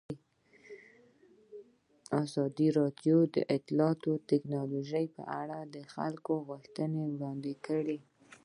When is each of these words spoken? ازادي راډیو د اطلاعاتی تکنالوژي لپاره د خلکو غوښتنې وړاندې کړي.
ازادي 2.23 2.67
راډیو 2.79 3.17
د 3.35 3.37
اطلاعاتی 3.57 4.13
تکنالوژي 4.31 5.05
لپاره 5.15 5.57
د 5.75 5.77
خلکو 5.93 6.33
غوښتنې 6.47 7.03
وړاندې 7.09 7.53
کړي. 7.65 7.99